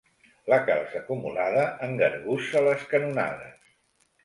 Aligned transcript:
La 0.53 0.57
calç 0.69 0.95
acumulada 0.99 1.67
engargussa 1.89 2.65
les 2.71 2.89
canonades. 2.95 3.73